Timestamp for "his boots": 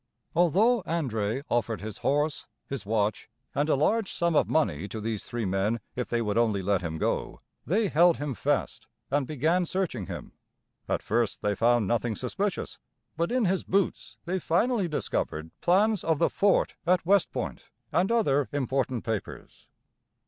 13.45-14.17